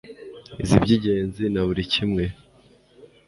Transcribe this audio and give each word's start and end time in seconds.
izi 0.61 0.75
ibyingenzi 0.79 1.43
na 1.53 1.61
buri 1.67 1.83
kimwe 1.93 2.25